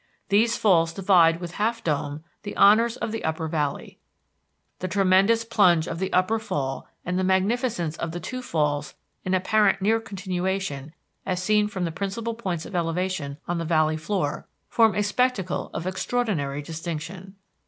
These 0.29 0.57
falls 0.57 0.93
divide 0.93 1.39
with 1.39 1.51
Half 1.51 1.83
Dome 1.83 2.23
the 2.41 2.57
honors 2.57 2.97
of 2.97 3.11
the 3.11 3.23
upper 3.23 3.47
Valley. 3.47 3.99
The 4.79 4.87
tremendous 4.87 5.45
plunge 5.45 5.87
of 5.87 5.99
the 5.99 6.11
Upper 6.11 6.39
Fall, 6.39 6.87
and 7.05 7.19
the 7.19 7.23
magnificence 7.23 7.95
of 7.97 8.11
the 8.11 8.19
two 8.19 8.41
falls 8.41 8.95
in 9.23 9.35
apparent 9.35 9.79
near 9.79 9.99
continuation 9.99 10.95
as 11.23 11.39
seen 11.43 11.67
from 11.67 11.85
the 11.85 11.91
principal 11.91 12.33
points 12.33 12.65
of 12.65 12.75
elevation 12.75 13.37
on 13.47 13.59
the 13.59 13.63
valley 13.63 13.95
floor, 13.95 14.47
form 14.69 14.95
a 14.95 15.03
spectacle 15.03 15.69
of 15.71 15.85
extraordinary 15.85 16.63
distinction. 16.63 17.35